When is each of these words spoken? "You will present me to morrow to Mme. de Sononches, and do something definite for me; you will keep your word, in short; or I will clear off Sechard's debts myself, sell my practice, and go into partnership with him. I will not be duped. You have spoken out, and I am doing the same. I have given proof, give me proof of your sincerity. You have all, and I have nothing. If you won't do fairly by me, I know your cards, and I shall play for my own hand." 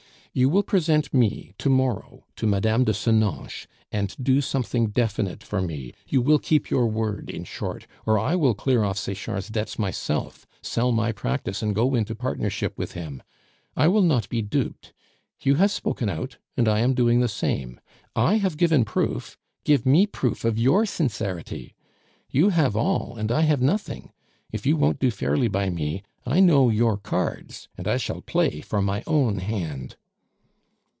"You 0.33 0.47
will 0.47 0.63
present 0.63 1.13
me 1.13 1.51
to 1.57 1.69
morrow 1.69 2.23
to 2.37 2.47
Mme. 2.47 2.85
de 2.85 2.93
Sononches, 2.93 3.67
and 3.91 4.15
do 4.17 4.39
something 4.39 4.87
definite 4.87 5.43
for 5.43 5.61
me; 5.61 5.93
you 6.07 6.21
will 6.21 6.39
keep 6.39 6.69
your 6.69 6.87
word, 6.87 7.29
in 7.29 7.43
short; 7.43 7.85
or 8.05 8.17
I 8.17 8.37
will 8.37 8.53
clear 8.53 8.81
off 8.81 8.97
Sechard's 8.97 9.49
debts 9.49 9.77
myself, 9.77 10.47
sell 10.61 10.93
my 10.93 11.11
practice, 11.11 11.61
and 11.61 11.75
go 11.75 11.95
into 11.95 12.15
partnership 12.15 12.77
with 12.77 12.93
him. 12.93 13.21
I 13.75 13.89
will 13.89 14.03
not 14.03 14.29
be 14.29 14.41
duped. 14.41 14.93
You 15.41 15.55
have 15.55 15.69
spoken 15.69 16.07
out, 16.07 16.37
and 16.55 16.65
I 16.69 16.79
am 16.79 16.93
doing 16.93 17.19
the 17.19 17.27
same. 17.27 17.81
I 18.15 18.35
have 18.35 18.55
given 18.55 18.85
proof, 18.85 19.37
give 19.65 19.85
me 19.85 20.07
proof 20.07 20.45
of 20.45 20.57
your 20.57 20.85
sincerity. 20.85 21.75
You 22.29 22.51
have 22.51 22.77
all, 22.77 23.17
and 23.17 23.33
I 23.33 23.41
have 23.41 23.61
nothing. 23.61 24.13
If 24.49 24.65
you 24.65 24.77
won't 24.77 24.99
do 24.99 25.11
fairly 25.11 25.49
by 25.49 25.69
me, 25.69 26.03
I 26.25 26.39
know 26.39 26.69
your 26.69 26.95
cards, 26.95 27.67
and 27.77 27.85
I 27.85 27.97
shall 27.97 28.21
play 28.21 28.61
for 28.61 28.81
my 28.81 29.03
own 29.05 29.39
hand." 29.39 29.97